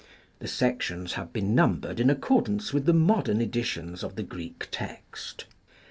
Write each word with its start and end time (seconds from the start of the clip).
The 0.39 0.47
sections 0.47 1.13
have 1.13 1.31
been 1.31 1.53
numbered 1.53 1.99
in 1.99 2.09
accordance 2.09 2.73
with 2.73 2.87
the 2.87 2.91
modern 2.91 3.39
editions 3.39 4.03
of 4.03 4.15
the 4.15 4.23
Greek 4.23 4.67
text. 4.71 5.45